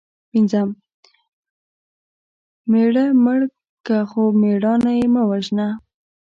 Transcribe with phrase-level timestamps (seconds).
[0.31, 3.41] پنځم:مېړه مړ
[3.85, 5.67] که خو مړانه یې مه وژنه